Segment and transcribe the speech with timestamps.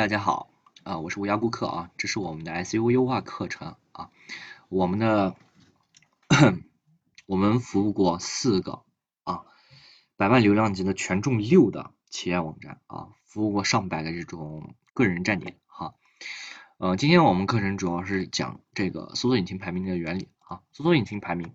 [0.00, 0.48] 大家好，
[0.82, 4.10] 啊，我是乌鸦顾客啊，这是我们的 SEO 优化课程啊，
[4.70, 5.36] 我们的
[7.26, 8.82] 我们服务过四个
[9.24, 9.44] 啊
[10.16, 15.92] 百万流量级的权重六的企业网站啊，服务过上百个这种个人站点哈，
[16.78, 21.54] 呃，今天我们课程主要是讲这个搜索引擎排名的原理啊，搜索引擎排名，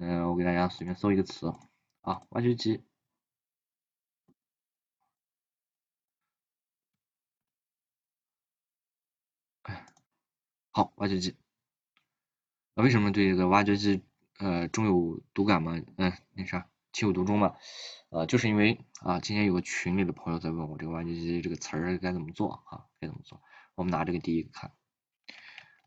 [0.00, 1.54] 嗯，我给大家随便搜一个词
[2.00, 2.82] 啊，挖掘机。
[10.74, 11.36] 好，挖掘机，
[12.74, 14.02] 啊为什么对这个挖掘机
[14.38, 15.78] 呃中有毒感嘛？
[15.98, 17.54] 嗯，那啥，情有独钟嘛？
[18.08, 22.86] 呃，就是因为啊，今天有个群里的朋友在问我这个挖掘机这个词儿该怎么做啊？
[22.98, 23.42] 该怎么做？
[23.74, 24.72] 我们拿这个第一个看，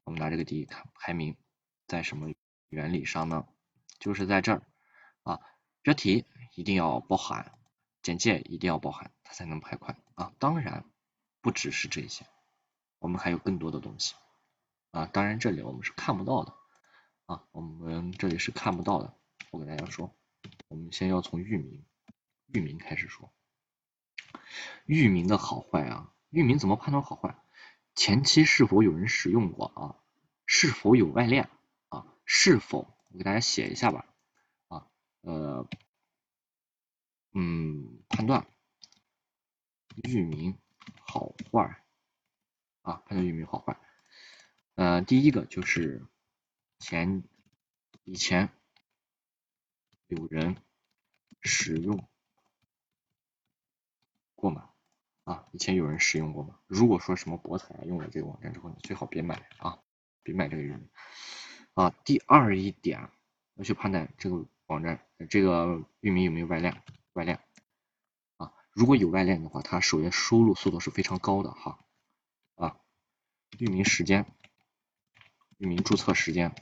[0.04, 1.36] 我们拿这个第一个看，排名
[1.88, 2.32] 在什么
[2.70, 3.48] 原理上呢？
[3.98, 4.68] 就是在这儿
[5.24, 5.40] 啊，
[5.82, 7.58] 标题一定要包含，
[8.04, 10.32] 简介一定要包含，它才能排快啊。
[10.38, 10.86] 当然
[11.42, 12.28] 不只是这些，
[13.00, 14.14] 我们还有更多的东西。
[14.96, 16.54] 啊，当然这里我们是看不到的
[17.26, 19.13] 啊，我们这里是看不到的。
[19.52, 20.15] 我给大家说，
[20.70, 21.84] 我们先要从域名，
[22.48, 23.29] 域名开始说，
[24.85, 27.35] 域名的好坏啊，域名怎么判断好坏？
[27.93, 29.99] 前期是否有人使用过啊？
[30.46, 31.49] 是否有外链
[31.90, 32.07] 啊？
[32.24, 34.05] 是否我给大家写一下吧
[34.70, 34.87] 啊，
[35.24, 35.68] 呃，
[37.34, 38.48] 嗯，判断
[40.05, 40.57] 域名
[41.02, 41.84] 好坏
[42.82, 43.77] 啊，判断域名好坏。
[44.76, 46.05] 呃，第一个就是
[46.79, 47.23] 前
[48.04, 48.49] 以前
[50.07, 50.57] 有人
[51.41, 52.07] 使用
[54.35, 54.70] 过吗？
[55.23, 56.59] 啊，以前有人使用过吗？
[56.68, 59.79] 如果说什么博彩用了这个网站之后，你最好别买啊，
[60.23, 60.90] 别买这个域名
[61.73, 61.90] 啊。
[62.03, 63.09] 第二一点
[63.55, 67.40] 要去判断这个网站这个域名有没有外链，外链
[68.35, 71.79] 啊，如果有外链的话，它首页输入速度是非常高的哈
[72.56, 72.78] 啊，
[73.57, 74.25] 域名时间。
[75.58, 76.53] 域名注册时间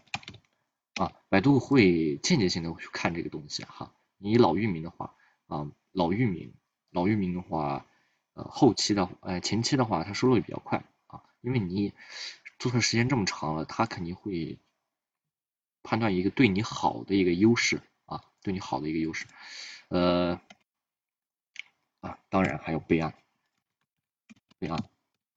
[0.95, 3.95] 啊，百度会间接性的去看这个东西哈。
[4.17, 5.15] 你老域名的话
[5.47, 6.53] 啊，老域名，
[6.91, 7.87] 老域名的话，
[8.33, 11.93] 呃，后期的呃前期的话，它收录也比较快啊，因为你
[12.59, 14.59] 注册时间这么长了，它肯定会
[15.81, 19.25] 判断一个对你好的一个优势啊，对你好的一个优势，
[19.87, 20.39] 呃
[22.01, 23.15] 啊，当然还有备案，
[24.59, 24.83] 备案，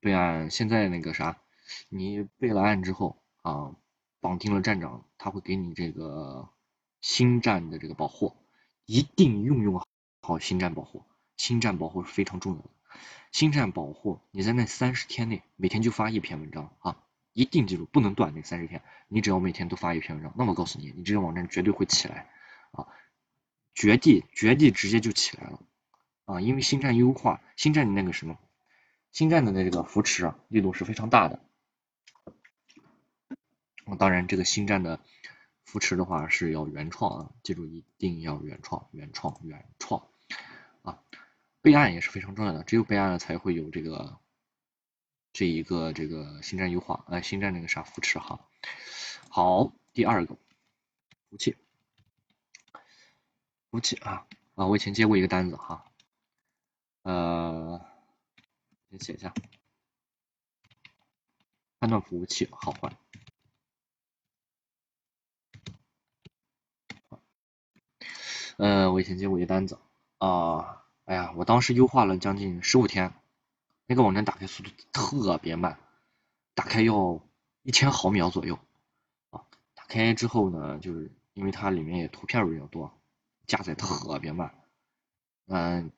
[0.00, 1.40] 备案，现在那个啥，
[1.88, 3.16] 你备了案之后。
[3.46, 3.76] 啊，
[4.20, 6.48] 绑定了站长，他会给你这个
[7.00, 8.34] 新站的这个保护，
[8.86, 9.80] 一定运用
[10.20, 11.04] 好新站保护，
[11.36, 12.68] 新站保护是非常重要的。
[13.30, 16.96] 新站保护，你在那三十天内每天就发一篇文章啊，
[17.34, 22.28] 一定记住不能断那三十天，你只要每天都发一篇文章，那我告诉你，你这个网站绝对会起来
[22.72, 22.88] 啊，
[23.76, 25.60] 绝地绝地直接就起来了
[26.24, 28.38] 啊，因为新站优化，新站的那个什么，
[29.12, 31.45] 新站的那个扶持力度是非常大的。
[33.88, 34.98] 那当然，这个新站的
[35.64, 40.08] 扶持的话是要原创啊，记住一定要原创，原创，原创
[40.82, 41.00] 啊！
[41.62, 44.18] 备案也是非常重要的，只有备案了才会有这个
[45.32, 48.44] 这一个这个新站优化，呃，新站那个啥扶持哈。
[49.28, 50.40] 好，第二个服
[51.30, 51.56] 务器，
[53.70, 54.26] 服务器啊
[54.56, 55.84] 啊，我以前接过一个单子哈，
[57.02, 57.86] 呃，
[58.90, 59.32] 先写一下，
[61.78, 62.92] 判断服务器好坏。
[68.56, 69.78] 呃，我以前接过一个单子
[70.18, 73.12] 啊，哎呀，我当时优化了将近十五天，
[73.86, 75.78] 那个网站打开速度特别慢，
[76.54, 77.20] 打开要
[77.62, 78.58] 一千毫秒左右
[79.28, 79.44] 啊。
[79.74, 82.98] 打开之后呢，就是因为它里面也图片比较多，
[83.46, 84.54] 加载特别慢，
[85.48, 85.92] 嗯，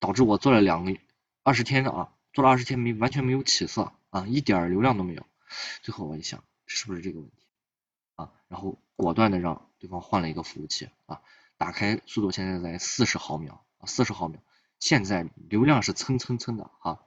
[0.00, 0.96] 导致我做了两个
[1.42, 5.26] 二十天的啊，做了二十天没完全没有起色啊，一点流量都没有。
[5.82, 7.36] 最后我一想，是不是这个问题
[8.14, 8.32] 啊？
[8.48, 11.20] 然后果断的让对方换了一个服务器啊。
[11.58, 14.40] 打开速度现在在四十毫秒啊，四十毫秒，
[14.78, 17.00] 现在流量是蹭蹭蹭的哈，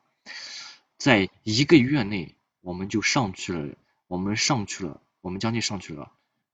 [0.97, 3.75] 在一个月内我们就上去了，
[4.07, 6.11] 我们上去了，我们将近上去了，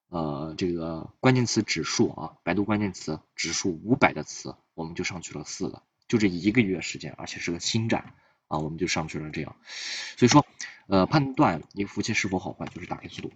[0.10, 8.14] 呃，这个关键词指数啊，百度关键词指数五百的词，我们就上去了四个，就这一个月时间，而且是个新站
[8.48, 9.56] 啊，我们就上去了这样，
[10.18, 10.46] 所以说，
[10.88, 13.34] 呃，判断一个服务器是否好坏，就是打开速度。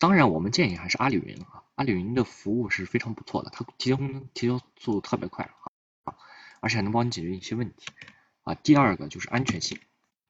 [0.00, 5.50] 当然，我们建议还是阿里云啊，阿里云的服务是非常不错的，它提交功能提交速度特别快
[6.04, 6.16] 啊，
[6.60, 7.86] 而且还能帮你解决一些问题
[8.42, 8.54] 啊。
[8.54, 9.78] 第二个就是安全性，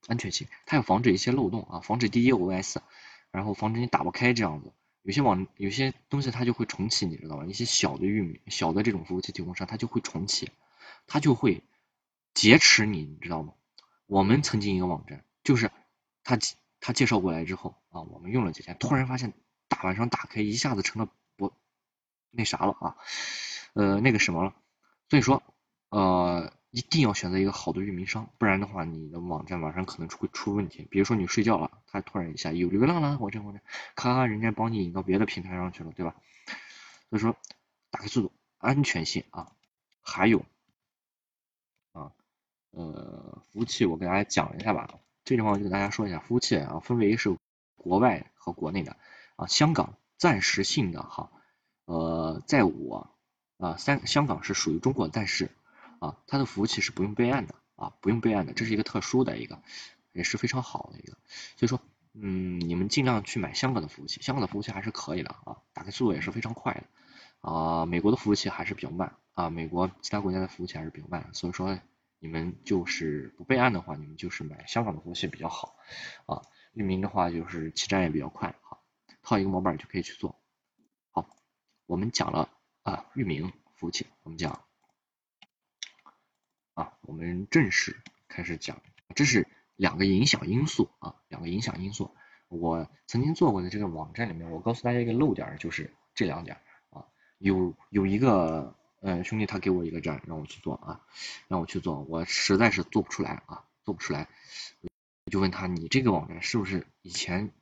[0.08, 2.78] 安全性，它要防止一些漏洞啊，防止 DDoS，
[3.30, 4.72] 然后防止你打不开这样子。
[5.02, 7.46] 有些网有些东西它就会重启，你知道吗？
[7.46, 10.50] 一些小的域名、小的这种服务器提供商，它就会重启，
[11.06, 11.62] 它就会
[12.34, 13.54] 劫持你，你知道吗？
[14.06, 15.70] 我们曾经一个网站，就是
[16.24, 16.36] 他
[16.80, 19.32] 他介绍过来之后啊，我们用了几天，突然发现
[19.82, 21.52] 晚上打开，一下子成了不
[22.30, 22.96] 那啥了啊，
[23.74, 24.54] 呃，那个什么了。
[25.08, 25.42] 所以说，
[25.88, 30.86] 呃，一定要选择一个好的运营商，不然的话，你的网站晚上可能会出问题。
[30.90, 33.58] 比如说你睡觉了，它突然一下有流量了，我这我这，
[33.94, 36.14] 咔咔，人家帮你引到别的平台上去了，对吧？
[37.08, 37.36] 所以说，
[37.90, 39.50] 打开速度、安全性啊，
[40.00, 40.44] 还有
[41.92, 42.12] 啊，
[42.70, 44.88] 呃，服务器我给大家讲一下吧。
[45.24, 47.36] 这地方我就给大家说一下，服务器啊，分为是
[47.74, 48.96] 国外和国内的
[49.40, 49.46] 啊。
[49.46, 51.30] 香港暂时性的哈，
[51.86, 53.10] 呃，在我。
[53.62, 55.50] 啊，三香港是属于中国，但是
[55.98, 59.60] 啊，它的服务器是不用备案的啊，不用备案的，这是一个特殊的一个，
[60.12, 61.12] 也是非常好的一个。
[61.58, 61.78] 所以说，
[62.14, 66.84] 嗯，你们尽量去买香港的服务器，香港的服务器还是可以的啊，打开速度也是非常快的
[67.50, 67.84] 啊。
[67.84, 71.78] 美国的服务器还是比较慢啊，美国其他国家的服务器还是比较慢，所以说
[72.18, 75.76] 你们就是不备案的话，你们就是买香港的服务器比较好
[76.24, 76.40] 啊。
[76.72, 78.54] 域名的话就是起站也比较快
[79.30, 80.34] 套一个模板就可以去做。
[81.12, 81.28] 好，
[81.86, 82.50] 我们讲了。
[82.82, 84.64] 啊，域名服务器，我们讲
[86.72, 88.80] 啊，我们正式开始讲，
[89.14, 89.46] 这是
[89.76, 92.16] 两个影响因素啊，两个影响因素。
[92.48, 96.56] 我曾经做过的这个网站里面，我告诉大家一个漏点，就是这两点
[96.88, 97.04] 啊，
[97.36, 101.06] 有有一个呃兄弟他给我一个站让我去做啊，
[101.48, 104.26] 让我去做，我实在是做不出来啊，做不出来，
[105.26, 107.52] 我就问他，你这个网站是不是以前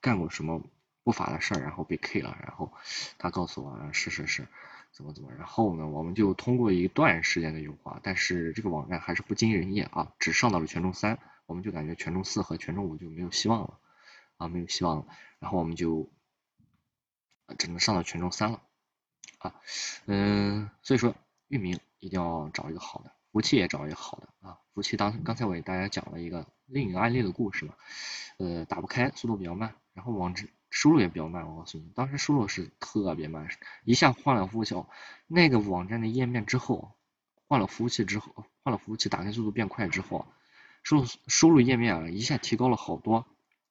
[0.00, 0.62] 干过什么？
[1.04, 2.72] 不法的事儿，然后被 K 了，然后
[3.18, 4.48] 他告诉我是是是，
[4.90, 13.78] 怎么怎么，然后呢，我们就通过一段时间的优化，但是这个网站还是不尽人意啊，只上到了权重三，我们就感觉权重四和权重五就没有希望了
[14.38, 15.06] 啊，没有希望了，
[15.40, 16.10] 然后我们就
[17.58, 18.62] 只能上到权重三了
[19.38, 19.54] 啊，
[20.06, 21.14] 嗯，所以说
[21.48, 27.74] 域名一定要找一个好的，服务器也找一个好的啊，服务器当刚才我给大家讲了一个另一个案例的故事嘛，
[28.38, 30.48] 呃，打不开，速度比较慢，然后网址。
[30.74, 33.48] 输入也比较慢，我告诉你，当时输入是特别慢，
[33.84, 34.74] 一下换了服务器，
[35.28, 36.96] 那个网站的页面之后，
[37.46, 40.26] 换了服务器之后，换了服务器打开速度变快之后，
[40.82, 43.24] 输入输入页面啊一下提高了好多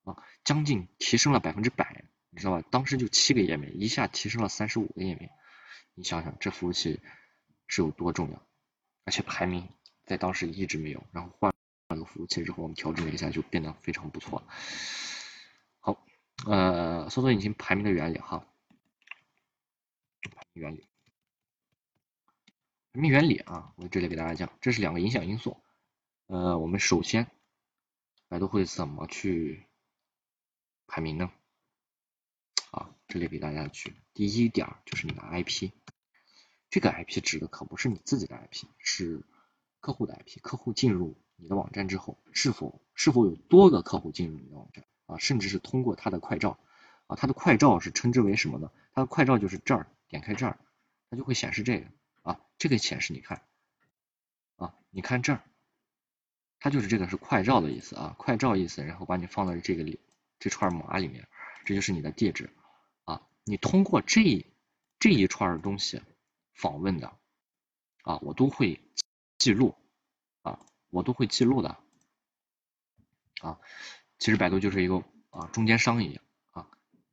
[0.05, 2.63] 啊，将近提升了百分之百，你知道吧？
[2.71, 5.29] 当时就七个页面，一下提升了三十五个页面，
[5.95, 7.01] 你想想这服务器
[7.67, 8.41] 是有多重要，
[9.03, 9.67] 而且排名
[10.05, 11.53] 在当时一直没有，然后换
[11.89, 14.41] 了个服务器之后，我们调整了一下就变得非常不错。
[16.45, 18.45] 呃，搜索引擎排名的原理哈，
[20.51, 20.87] 原理，
[22.91, 25.63] 排名原理啊，我这里给大家讲，这是两个影响因素。
[26.27, 27.31] 呃，我们首先，
[28.27, 29.67] 百度会怎么去
[30.85, 31.31] 排名呢？
[32.71, 35.71] 啊，这里给大家去，第一点就是你的 IP，
[36.69, 39.23] 这个 IP 指的可不是你自己的 IP，是
[39.79, 40.41] 客户的 IP。
[40.41, 44.83] 客户进入你的网站之后，是否是否有多个客户进入你的网站？
[45.05, 46.57] 啊，甚至是通过它的快照，
[47.07, 48.71] 啊，它的快照是称之为什么呢？
[48.93, 50.57] 它的快照就是这儿，点开这儿，
[51.09, 51.87] 它就会显示这个，
[52.21, 53.41] 啊，这个显示你看，
[54.55, 55.43] 啊，你看这儿，
[56.59, 59.99] 它就是这个是快照的意思啊，快照意思，然后把你放在这个里
[60.39, 61.27] 这串码里面，
[61.65, 62.49] 这就是你的地址，
[63.03, 64.45] 啊，你通过这
[64.99, 66.01] 这一串东西
[66.53, 67.13] 访问的，
[68.03, 68.79] 啊，我都会
[69.37, 69.75] 记录，
[70.43, 70.59] 啊，
[70.89, 71.77] 我都会记录的，
[73.41, 73.59] 啊。
[74.23, 76.69] 其实百度就是一个啊中间商一样啊，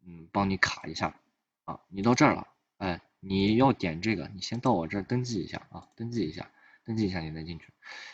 [0.07, 1.19] 嗯，帮你卡一下
[1.65, 6.53] 啊，你到这儿了，哎，你要点这个，你先到我这儿登记一下啊，登记一下，
[6.85, 7.73] 登记一下你再进去，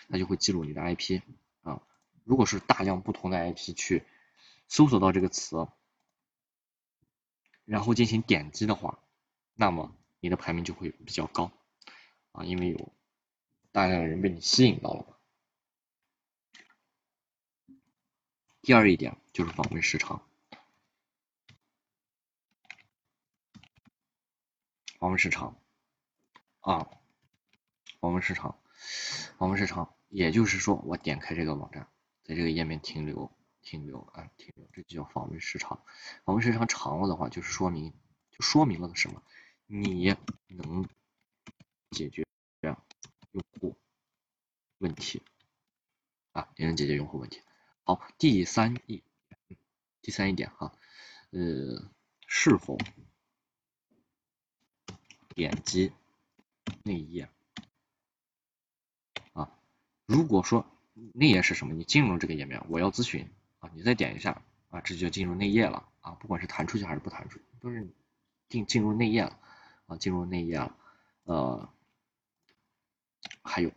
[0.09, 1.21] 它就会记录你的 IP
[1.61, 1.83] 啊。
[2.25, 4.03] 如果是大量不同的 IP 去
[4.67, 5.69] 搜索到这个词，
[7.67, 8.99] 然后进行点击的话，
[9.53, 11.53] 那么你的排名就会比较高
[12.33, 12.95] 啊，因为有
[13.73, 15.16] 大量的人被你吸引到了。
[18.67, 20.29] 第二一点就是访问时长，
[24.99, 25.57] 访问时长
[26.59, 26.91] 啊，
[28.01, 28.59] 访问时长，
[29.39, 31.89] 访问时长，也就是说，我点开这个网站，
[32.25, 33.31] 在这个页面停留，
[33.63, 35.85] 停留啊，停留，这就叫访问时长。
[36.25, 37.95] 访问时长长了的话，就是说明，
[38.33, 39.23] 就说明了个什么？
[39.67, 40.17] 你
[40.49, 40.89] 能
[41.93, 42.27] 解决
[43.31, 43.77] 用户
[44.79, 45.23] 问题
[46.33, 47.41] 啊，你能解决用户问题。
[47.89, 49.05] 好，第三一，
[50.03, 50.73] 第三一点哈，
[51.31, 51.89] 呃，
[52.27, 52.77] 是否
[55.37, 55.93] 点击
[56.83, 57.31] 内页
[59.35, 59.57] 啊？
[60.05, 60.67] 如果说
[61.15, 67.89] 内页是什么，你进入这个页面，我要咨询啊，你再点一下啊，这就进入内页了啊，不管是弹出去还是不弹出，都是
[68.49, 69.39] 进进入内页了
[69.87, 70.77] 啊，进入内页了，
[71.23, 71.73] 呃，
[73.45, 73.71] 还有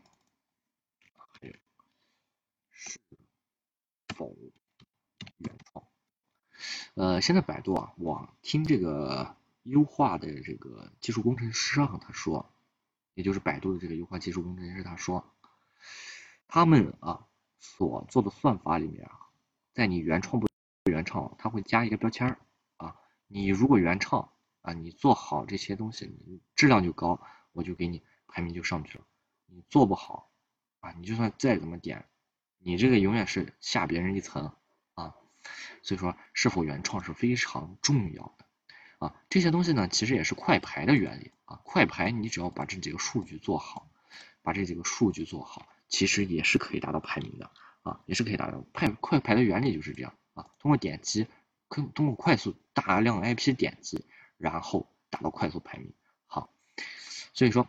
[6.96, 12.52] 呃，现在百度啊，我听这个优化的这个技术工程师啊，他说，
[13.14, 15.34] 也就是百度的这个优化技术工程师他说，
[16.48, 19.30] 他们啊所做的算法里面啊，
[19.74, 20.48] 在你原创不
[20.92, 22.40] 原创，他会加一个标签儿
[22.78, 22.96] 啊，
[23.28, 27.22] 你如果原创啊，你做好这些东西，你质量就高，
[27.54, 29.06] 我就给你排名就上去了。
[29.46, 30.30] 你做不好
[30.82, 32.06] 啊，你就算再怎么点，
[32.60, 34.54] 你这个永远是下别人一层
[34.94, 35.16] 啊。
[35.82, 38.46] 所以说，是否原创是非常重要的
[39.08, 39.16] 啊。
[39.30, 41.60] 这些东西呢，其实也是快排的原理啊。
[41.64, 43.90] 快排，你只要把这几个数据做好，
[44.42, 47.52] 把这几个数据做好，其实也是可以达到排名的
[47.82, 50.48] 啊，也是可以达到快快排的原理就是这样啊。
[50.60, 51.28] 通过点击，
[51.70, 54.06] 通通过快速大量 IP 点击，
[54.38, 55.94] 然后达到快速排名。
[56.28, 56.54] 好，
[57.34, 57.68] 所以说。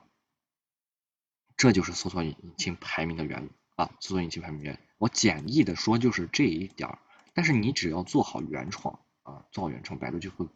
[1.56, 3.50] 这就是搜索引擎排名的原理
[3.80, 3.90] 啊！
[4.00, 6.98] 搜索引擎排名，我简易的说就是这一点。
[7.32, 10.46] 但是你只要做好原创啊，做好原创，百度就会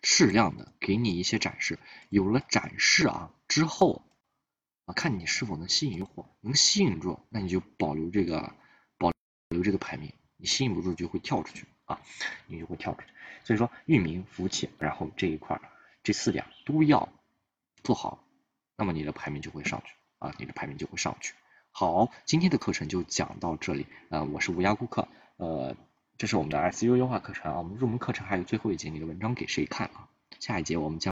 [0.00, 1.78] 适量的给你一些展示。
[2.08, 4.00] 有了展示啊之后
[4.86, 8.54] 啊，看你是否能吸引用户，能吸引住，那你就保留这个
[8.96, 9.12] 保
[9.50, 10.10] 留这个排名。
[10.38, 12.00] 你吸引不住就会跳出去啊，
[12.46, 13.08] 你就会跳出去。
[13.44, 15.60] 所以说，域名、服务器，然后这一块
[16.02, 17.12] 这四点都要
[17.82, 18.24] 做好，
[18.78, 19.94] 那么你的排名就会上去。
[20.18, 21.34] 啊，你的排名就会上去。
[21.76, 23.86] 好，今天的课程就讲到这里。
[24.08, 25.08] 呃，我是无涯顾客。
[25.38, 25.74] 呃，
[26.16, 27.58] 这是我们的 SU 优化课程啊。
[27.58, 30.06] 我们入门课程还有最后一节，你的文章给谁看啊？
[30.38, 31.02] 下一节我们将。